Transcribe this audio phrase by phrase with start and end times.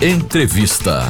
[0.00, 1.04] Entrevista.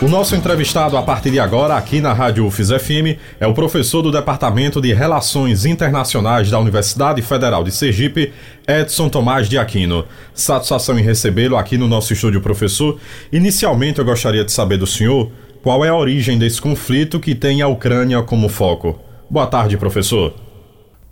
[0.00, 4.02] O nosso entrevistado a partir de agora aqui na Rádio UFES FM é o professor
[4.02, 8.32] do Departamento de Relações Internacionais da Universidade Federal de Sergipe,
[8.68, 10.04] Edson Tomás de Aquino.
[10.32, 13.00] Satisfação em recebê-lo aqui no nosso estúdio, professor.
[13.32, 15.28] Inicialmente eu gostaria de saber do senhor
[15.60, 18.96] qual é a origem desse conflito que tem a Ucrânia como foco.
[19.28, 20.34] Boa tarde, professor.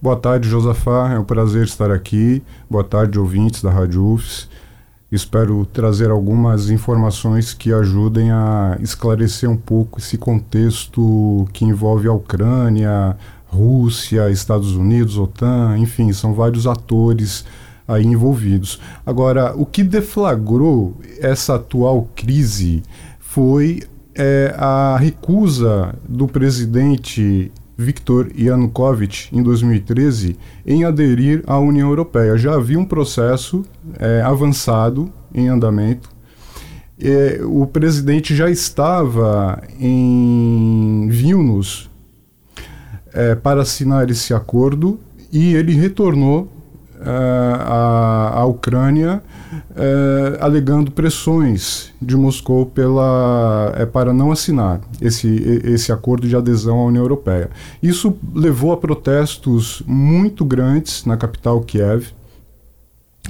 [0.00, 1.12] Boa tarde, Josafá.
[1.12, 2.40] É um prazer estar aqui.
[2.70, 4.48] Boa tarde, ouvintes da Rádio UFES.
[5.10, 12.12] Espero trazer algumas informações que ajudem a esclarecer um pouco esse contexto que envolve a
[12.12, 13.16] Ucrânia,
[13.48, 17.44] Rússia, Estados Unidos, OTAN, enfim, são vários atores
[17.88, 18.80] aí envolvidos.
[19.04, 22.84] Agora, o que deflagrou essa atual crise
[23.18, 23.82] foi
[24.14, 32.36] é, a recusa do presidente Viktor Yanukovych, em 2013, em aderir à União Europeia.
[32.36, 33.64] Já havia um processo
[33.98, 36.10] é, avançado em andamento.
[37.02, 41.88] É, o presidente já estava em Vilnius
[43.14, 45.00] é, para assinar esse acordo
[45.32, 46.52] e ele retornou
[47.04, 49.22] à, à Ucrânia
[49.74, 55.28] é, alegando pressões de Moscou pela, é, para não assinar esse,
[55.64, 57.50] esse acordo de adesão à União Europeia.
[57.82, 62.12] Isso levou a protestos muito grandes na capital Kiev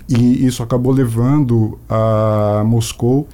[0.08, 3.26] e isso acabou levando a Moscou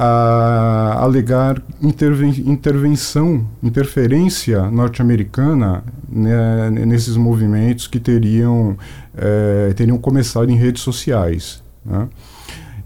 [0.00, 8.76] a alegar interven intervenção, interferência norte-americana né, nesses movimentos que teriam,
[9.16, 11.64] é, teriam começado em redes sociais.
[11.84, 12.08] Né?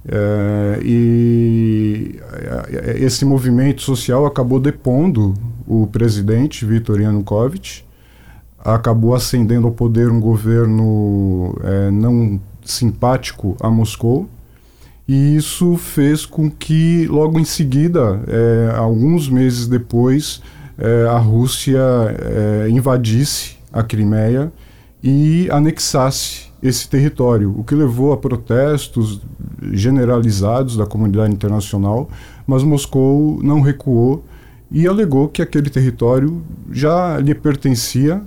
[0.08, 2.18] É, e
[2.70, 5.34] é, esse movimento social acabou depondo
[5.66, 7.84] o presidente Viktor Yanukovych,
[8.58, 14.30] acabou ascendendo ao poder um governo é, não simpático a Moscou,
[15.06, 20.40] e isso fez com que, logo em seguida, é, alguns meses depois,
[20.78, 24.52] é, a Rússia é, invadisse a Crimeia
[25.02, 29.20] e anexasse esse território, o que levou a protestos
[29.72, 32.08] generalizados da comunidade internacional,
[32.46, 34.24] mas Moscou não recuou
[34.70, 38.22] e alegou que aquele território já lhe pertencia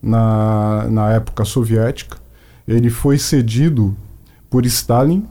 [0.00, 2.16] na, na época soviética.
[2.66, 3.96] Ele foi cedido
[4.48, 5.26] por Stalin,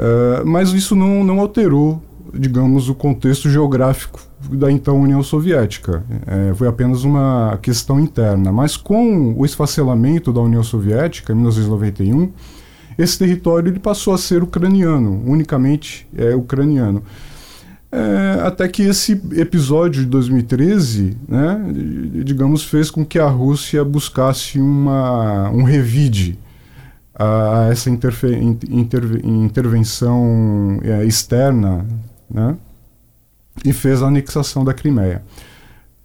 [0.00, 2.02] uh, mas isso não, não alterou,
[2.32, 6.02] digamos, o contexto geográfico da então União Soviética.
[6.26, 8.52] É, foi apenas uma questão interna.
[8.52, 12.30] Mas com o esfacelamento da União Soviética, em 1991,
[12.98, 17.02] esse território ele passou a ser ucraniano, unicamente é, ucraniano.
[17.92, 21.60] É, até que esse episódio de 2013, né,
[22.24, 26.38] digamos, fez com que a Rússia buscasse uma, um revide
[27.20, 31.84] a, essa interfe, inter, intervenção é, externa,
[32.30, 32.56] né,
[33.62, 35.22] e fez a anexação da Crimeia.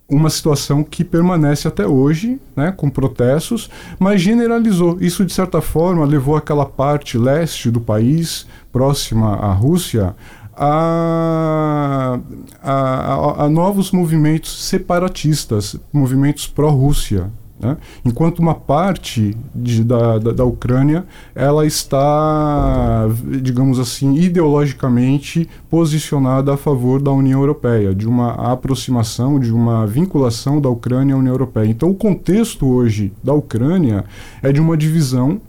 [0.07, 4.97] Uma situação que permanece até hoje, né, com protestos, mas generalizou.
[4.99, 10.13] Isso, de certa forma, levou aquela parte leste do país, próxima à Rússia,
[10.55, 12.19] a,
[12.61, 17.77] a, a, a novos movimentos separatistas, movimentos pró-Rússia, né?
[18.03, 23.07] Enquanto uma parte de, da, da, da, Ucrânia ela está,
[23.41, 30.59] digamos assim, ideologicamente posicionada a favor da União Europeia, de uma aproximação, de uma vinculação
[30.59, 31.67] da Ucrânia à União Europeia.
[31.67, 34.03] Então, o contexto hoje da Ucrânia
[34.44, 35.39] é de uma divisão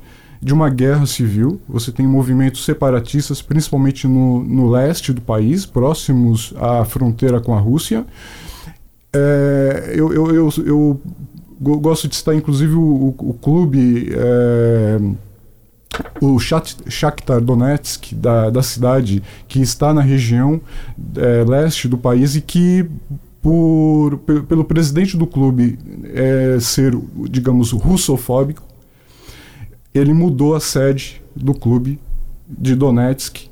[0.41, 1.61] de uma guerra civil.
[1.69, 7.59] Você tem movimentos separatistas, principalmente no, no leste do país, próximos à fronteira com a
[7.59, 8.06] Rússia.
[9.12, 11.00] É, eu, eu, eu, eu
[11.61, 14.99] gosto de citar inclusive o, o clube é,
[16.21, 20.61] o Shakhtar Donetsk da, da cidade que está na região
[21.16, 22.89] é, leste do país e que
[23.41, 24.19] por,
[24.49, 25.78] pelo presidente do clube
[26.12, 26.97] é, ser
[27.31, 28.62] digamos russofóbico
[29.95, 31.99] ele mudou a sede do clube
[32.47, 33.48] de Donetsk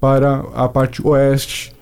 [0.00, 1.72] para a parte oeste.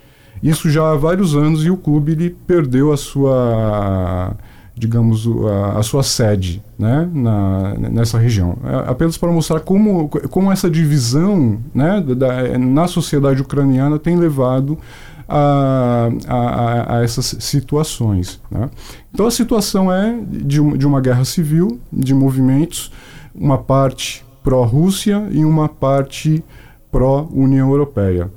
[0.43, 4.37] Isso já há vários anos e o clube ele perdeu a sua
[4.77, 8.59] digamos, a, a, sua sede né, na, nessa região.
[8.63, 14.79] É apenas para mostrar como, como essa divisão né, da, na sociedade ucraniana tem levado
[15.27, 18.39] a, a, a essas situações.
[18.51, 18.69] Né?
[19.13, 22.93] Então a situação é de, de uma guerra civil, de movimentos,
[23.35, 26.45] uma parte pró-Rússia e uma parte
[26.93, 28.31] pró-União Europeia.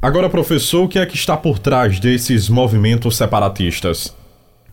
[0.00, 4.14] Agora, professor, o que é que está por trás desses movimentos separatistas?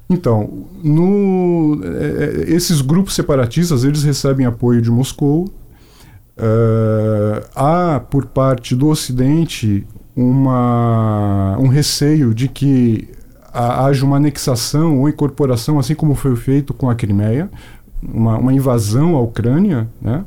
[0.10, 5.50] Então, no, é, é, esses grupos separatistas eles recebem apoio de Moscou.
[6.36, 9.86] Uh, há por parte do Ocidente
[10.16, 13.08] uma, um receio de que
[13.54, 17.52] haja uma anexação ou incorporação, assim como foi feito com a Crimeia,
[18.02, 20.26] uma, uma invasão à Ucrânia, né?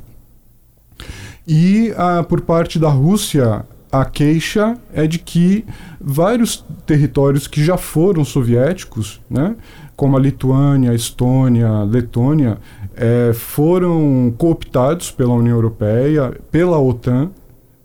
[1.46, 5.64] E a, por parte da Rússia, a queixa é de que
[6.00, 9.56] vários territórios que já foram soviéticos, né,
[9.96, 12.58] como a Lituânia, a Estônia, a Letônia,
[12.94, 17.30] é, foram cooptados pela União Europeia, pela OTAN.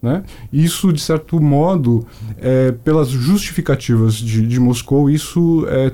[0.01, 0.23] Né?
[0.51, 2.05] Isso, de certo modo,
[2.39, 5.91] é, pelas justificativas de, de Moscou, isso é,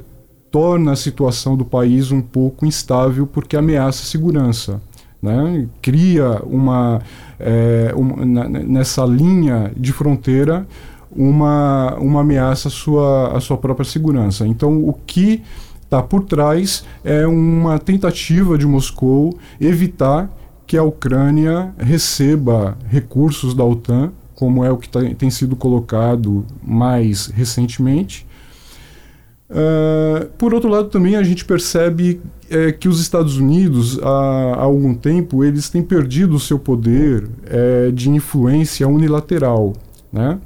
[0.50, 4.81] torna a situação do país um pouco instável porque ameaça a segurança.
[5.21, 5.67] Né?
[5.81, 7.01] Cria uma,
[7.39, 7.93] é,
[8.65, 10.67] nessa linha de fronteira
[11.11, 14.45] uma, uma ameaça à sua, à sua própria segurança.
[14.45, 15.41] Então, o que
[15.83, 20.29] está por trás é uma tentativa de Moscou evitar
[20.67, 26.45] que a Ucrânia receba recursos da OTAN, como é o que tá, tem sido colocado
[26.61, 28.26] mais recentemente.
[29.49, 34.61] Uh, por outro lado, também a gente percebe é, que os Estados Unidos, há, há,
[34.61, 39.73] algum tempo, eles têm perdido o seu poder é, de influência unilateral.
[40.11, 40.38] Né?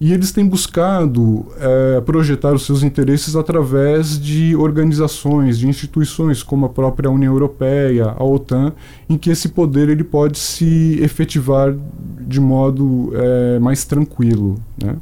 [0.00, 6.66] E eles têm buscado é, projetar os seus interesses através de organizações, de instituições como
[6.66, 8.72] a própria União Europeia, a OTAN,
[9.08, 11.74] em que esse poder ele pode se efetivar
[12.20, 14.60] de modo é, mais tranquilo.
[14.82, 14.96] Né?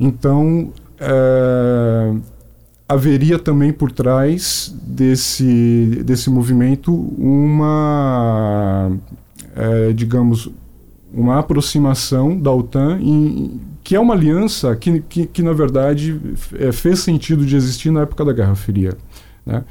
[0.00, 2.14] Então, é,
[2.94, 8.90] haveria também por trás desse, desse movimento uma,
[9.54, 10.50] é, digamos,
[11.12, 16.20] uma aproximação da OTAN em, que é uma aliança que, que, que na verdade,
[16.54, 18.96] é, fez sentido de existir na época da Guerra Fria.
[19.44, 19.62] Né?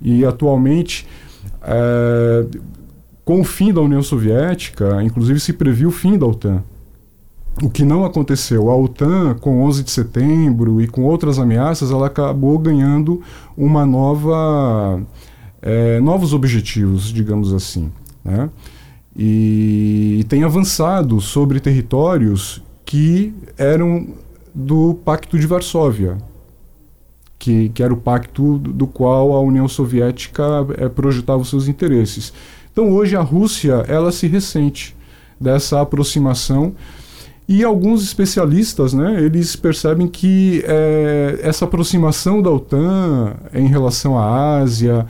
[0.00, 1.06] E atualmente,
[1.62, 2.46] é,
[3.24, 6.62] com o fim da União Soviética, inclusive se previu o fim da OTAN.
[7.62, 8.70] O que não aconteceu.
[8.70, 13.20] A OTAN, com 11 de setembro e com outras ameaças, ela acabou ganhando
[13.56, 15.02] uma nova,
[15.60, 17.90] é, novos objetivos, digamos assim.
[18.24, 18.48] Né?
[19.16, 24.08] E, e tem avançado sobre territórios que eram
[24.54, 26.18] do Pacto de Varsóvia,
[27.38, 30.44] que, que era o pacto do, qual a União Soviética
[30.76, 32.32] é, projetava os seus interesses.
[32.72, 34.96] Então hoje a Rússia ela se ressente
[35.40, 36.74] dessa aproximação
[37.48, 44.58] e alguns especialistas, né, eles percebem que é, essa aproximação da OTAN em relação à
[44.58, 45.06] Ásia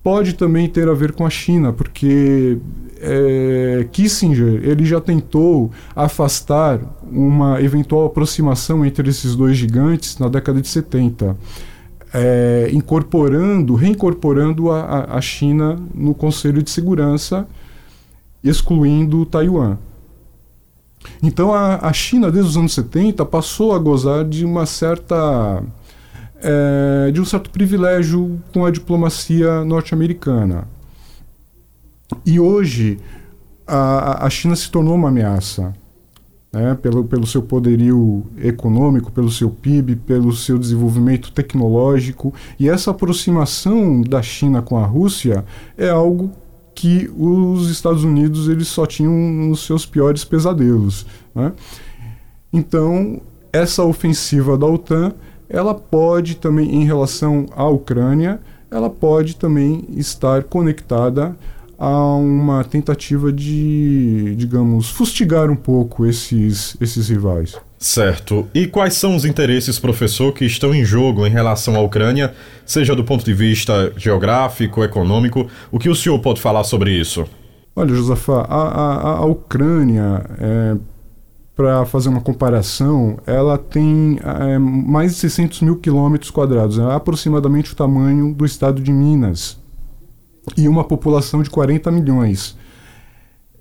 [0.00, 2.56] pode também ter a ver com a China, porque
[3.00, 6.78] é, Kissinger ele já tentou afastar
[7.10, 11.36] uma eventual aproximação entre esses dois gigantes na década de 70,
[12.14, 17.44] é, incorporando, reincorporando a, a China no Conselho de Segurança,
[18.44, 19.76] excluindo Taiwan.
[21.22, 25.62] Então a, a China, desde os anos 70, passou a gozar de uma certa
[26.42, 30.66] é, de um certo privilégio com a diplomacia norte-americana.
[32.24, 32.98] E hoje
[33.66, 35.74] a, a China se tornou uma ameaça.
[36.52, 42.34] Né, pelo, pelo seu poderio econômico, pelo seu PIB, pelo seu desenvolvimento tecnológico.
[42.58, 45.44] E essa aproximação da China com a Rússia
[45.78, 46.32] é algo
[46.74, 51.06] que os Estados Unidos eles só tinham nos seus piores pesadelos.
[51.34, 51.52] Né?
[52.52, 53.20] Então,
[53.52, 55.12] essa ofensiva da OTAN,
[55.48, 61.36] ela pode também, em relação à Ucrânia, ela pode também estar conectada
[61.78, 67.56] a uma tentativa de, digamos, fustigar um pouco esses, esses rivais.
[67.82, 68.46] Certo.
[68.52, 72.34] E quais são os interesses, professor, que estão em jogo em relação à Ucrânia,
[72.66, 75.48] seja do ponto de vista geográfico, econômico?
[75.72, 77.24] O que o senhor pode falar sobre isso?
[77.74, 80.76] Olha, Josafá, a, a, a Ucrânia, é,
[81.56, 87.72] para fazer uma comparação, ela tem é, mais de 600 mil quilômetros quadrados, é aproximadamente
[87.72, 89.58] o tamanho do estado de Minas
[90.54, 92.58] e uma população de 40 milhões.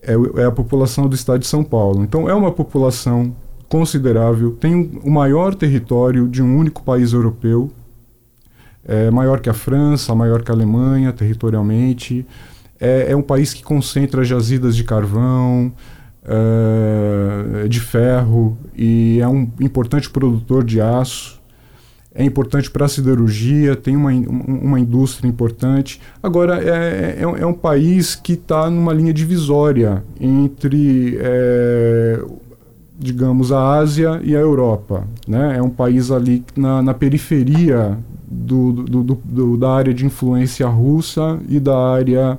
[0.02, 2.04] É, é, a população do estado de São Paulo.
[2.04, 3.34] Então, é uma população
[3.70, 7.72] considerável, tem o maior território de um único país europeu,
[8.86, 12.26] é maior que a França, maior que a Alemanha territorialmente.
[12.80, 15.72] É, é um país que concentra jazidas de carvão,
[16.26, 21.40] é, de ferro e é um importante produtor de aço
[22.14, 26.02] é importante para a siderurgia, tem uma, uma indústria importante.
[26.22, 32.22] Agora, é, é, é um país que está numa linha divisória entre, é,
[33.00, 35.08] digamos, a Ásia e a Europa.
[35.26, 35.58] Né?
[35.58, 37.98] É um país ali na, na periferia
[38.30, 42.38] do, do, do, do, da área de influência russa e da área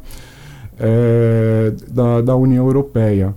[0.79, 3.35] é, da, da União Europeia.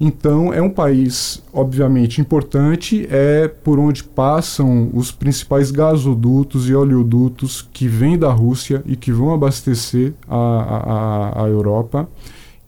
[0.00, 7.66] Então, é um país, obviamente, importante, é por onde passam os principais gasodutos e oleodutos
[7.72, 12.08] que vêm da Rússia e que vão abastecer a, a, a Europa.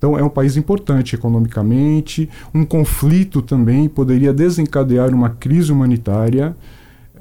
[0.01, 2.27] Então, é um país importante economicamente.
[2.55, 6.57] Um conflito também poderia desencadear uma crise humanitária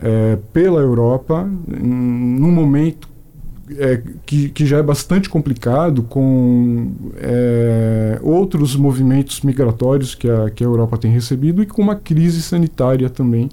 [0.01, 3.09] é, pela Europa, num momento
[3.77, 10.63] é, que, que, já é bastante complicado com é, outros movimentos migratórios que a, que
[10.63, 13.49] a Europa tem recebido e com uma crise sanitária também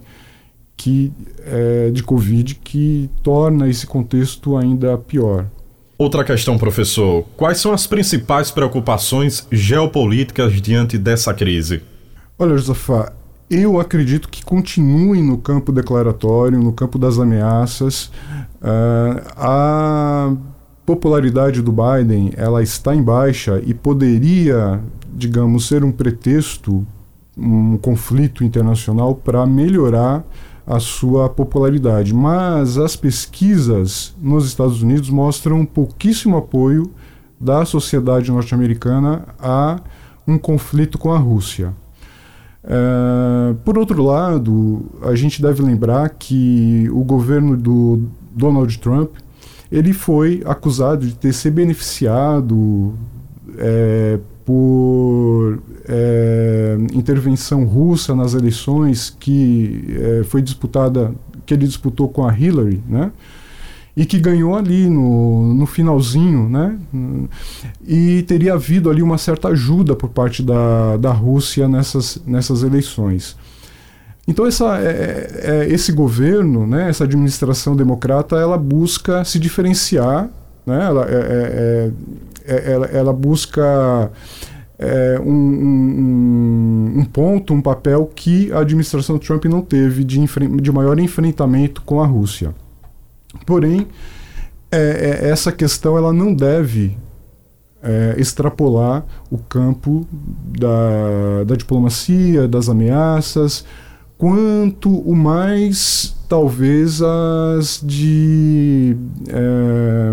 [0.76, 1.12] que,
[1.44, 5.46] é, de Covid que torna esse contexto ainda pior.
[5.98, 11.82] Outra questão, professor: quais são as principais preocupações geopolíticas diante dessa crise?
[12.38, 13.12] Olha, Josafá,
[13.50, 18.10] eu acredito que continuem no campo declaratório, no campo das ameaças.
[18.60, 20.34] Uh, a
[20.84, 24.80] popularidade do Biden ela está em baixa e poderia,
[25.14, 26.86] digamos, ser um pretexto,
[27.36, 30.24] um conflito internacional para melhorar
[30.66, 32.12] a sua popularidade.
[32.12, 36.90] Mas as pesquisas nos Estados Unidos mostram pouquíssimo apoio
[37.38, 39.80] da sociedade norte-americana a
[40.26, 41.72] um conflito com a Rússia.
[42.64, 49.10] Uh, por outro lado, a gente deve lembrar que o governo do Donald Trump
[49.70, 52.94] ele foi acusado de ter se beneficiado
[53.58, 61.12] é, por é, intervenção russa nas eleições que é, foi disputada
[61.44, 63.10] que ele disputou com a Hillary, né?
[63.96, 66.78] e que ganhou ali no, no finalzinho, né?
[67.86, 73.36] E teria havido ali uma certa ajuda por parte da, da Rússia nessas, nessas eleições.
[74.28, 80.28] Então essa, é, é, é esse governo, né, essa administração democrata, ela busca se diferenciar,
[80.66, 80.84] né?
[80.84, 81.90] ela, é, é, é
[82.46, 84.10] ela, ela busca
[85.24, 90.18] um, um, um, ponto, um papel que a administração Trump não teve de,
[90.60, 92.54] de maior enfrentamento com a Rússia.
[93.44, 93.86] Porém,
[94.70, 96.96] é, é, essa questão ela não deve
[97.82, 100.06] é, extrapolar o campo
[100.58, 103.64] da, da diplomacia, das ameaças,
[104.18, 108.96] quanto o mais talvez as de
[109.28, 110.12] é,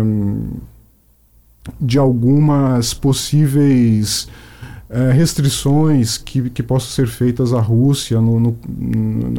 [1.80, 4.28] de algumas possíveis
[4.94, 8.56] é, restrições que, que possam ser feitas à Rússia no, no,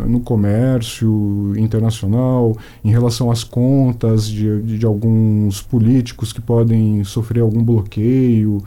[0.07, 7.41] no, comércio internacional, em relação às contas de, de, de, alguns políticos que podem sofrer
[7.41, 8.61] algum bloqueio,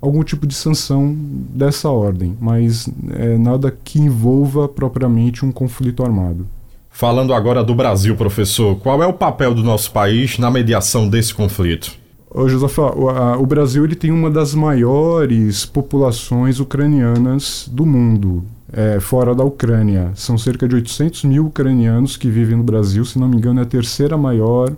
[0.00, 6.46] algum tipo de sanção dessa ordem, mas é, nada que envolva propriamente um conflito armado.
[6.90, 11.34] Falando agora do Brasil, professor, qual é o papel do nosso país na mediação desse
[11.34, 12.03] conflito?
[12.34, 18.98] Ô, o, a, o Brasil ele tem uma das maiores populações ucranianas do mundo, é,
[18.98, 20.10] fora da Ucrânia.
[20.16, 23.62] São cerca de 800 mil ucranianos que vivem no Brasil, se não me engano, é
[23.62, 24.76] a terceira maior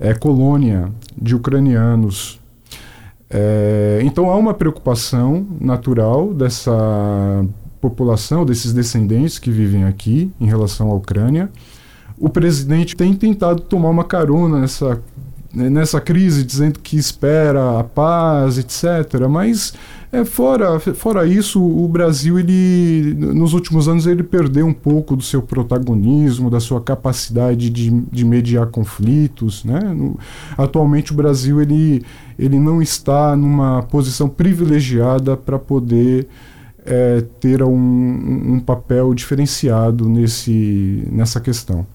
[0.00, 2.40] é, colônia de ucranianos.
[3.30, 7.46] É, então há uma preocupação natural dessa
[7.80, 11.48] população, desses descendentes que vivem aqui em relação à Ucrânia.
[12.18, 15.00] O presidente tem tentado tomar uma carona nessa
[15.52, 19.26] nessa crise dizendo que espera a paz, etc.
[19.28, 19.72] Mas
[20.10, 25.22] é, fora, fora isso, o Brasil ele nos últimos anos ele perdeu um pouco do
[25.22, 29.80] seu protagonismo, da sua capacidade de, de mediar conflitos, né?
[29.80, 30.18] No,
[30.56, 32.02] atualmente o Brasil ele,
[32.38, 36.26] ele não está numa posição privilegiada para poder
[36.86, 41.86] é, ter um, um papel diferenciado nesse, nessa questão.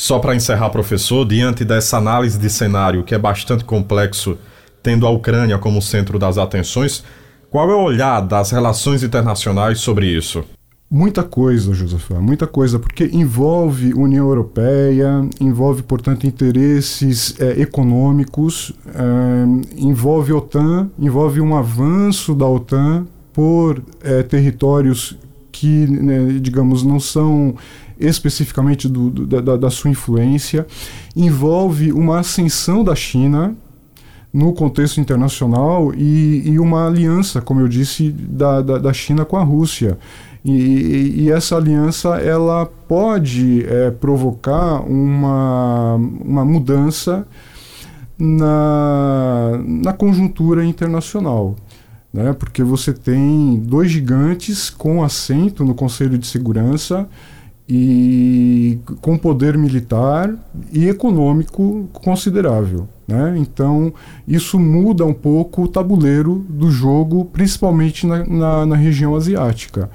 [0.00, 4.38] Só para encerrar, professor, diante dessa análise de cenário que é bastante complexo,
[4.80, 7.02] tendo a Ucrânia como centro das atenções,
[7.50, 10.44] qual é o olhar das relações internacionais sobre isso?
[10.88, 19.76] Muita coisa, Josafá, muita coisa, porque envolve União Europeia, envolve, portanto, interesses é, econômicos, é,
[19.76, 25.18] envolve OTAN, envolve um avanço da OTAN por é, territórios
[25.58, 27.56] que, né, digamos, não são
[27.98, 30.64] especificamente do, do, da, da sua influência,
[31.16, 33.56] envolve uma ascensão da China
[34.32, 39.36] no contexto internacional e, e, uma aliança, como eu disse, da, da, da China com
[39.36, 39.98] a Rússia.
[40.44, 47.26] E, e, essa aliança ela pode é, provocar uma, uma mudança
[48.16, 51.56] na, na conjuntura internacional.
[52.12, 52.32] Né?
[52.32, 57.08] Porque você tem dois gigantes com assento no Conselho de Segurança
[57.68, 60.34] e com poder militar
[60.72, 62.88] e econômico considerável.
[63.06, 63.34] Né?
[63.36, 63.92] Então,
[64.26, 69.90] isso muda um pouco o tabuleiro do jogo, principalmente na, na, na região asiática.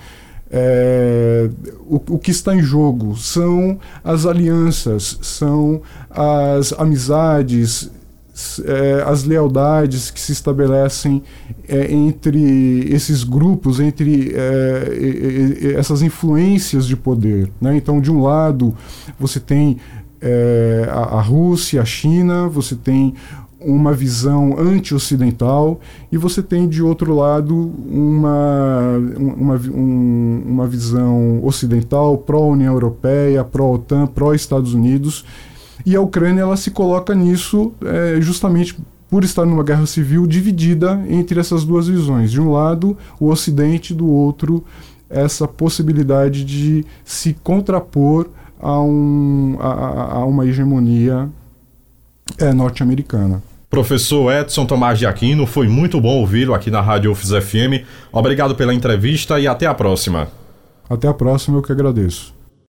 [0.56, 7.90] É, o, o, que está em jogo são as alianças, são as amizades,
[8.66, 11.22] é, as lealdades que se estabelecem
[11.68, 17.52] é, entre esses grupos, entre é, essas influências de poder.
[17.62, 17.76] Né?
[17.76, 18.76] Então, de um lado,
[19.20, 19.78] você tem
[20.90, 23.14] a, a Rússia, a China, você tem
[23.60, 25.80] uma visão anti-ocidental
[26.12, 34.08] e você tem de outro lado uma, uma, um, uma visão ocidental pró-União Europeia, pró-OTAN,
[34.08, 35.26] pró-Estados Unidos
[35.86, 38.78] e a Ucrânia ela se coloca nisso é, justamente
[39.10, 42.32] por estar numa guerra civil dividida entre essas duas visões.
[42.32, 44.64] De um lado, o Ocidente, do outro,
[45.10, 48.28] essa possibilidade de se contrapor
[48.60, 51.30] a, um, a, a uma hegemonia
[52.40, 53.44] é, norte-americana.
[53.70, 57.86] Professor Edson Tomás de Aquino, foi muito bom ouvi-lo aqui na Rádio UFS FM.
[58.12, 60.28] Obrigado pela entrevista e até a próxima.
[60.90, 62.34] Até a próxima, eu que agradeço.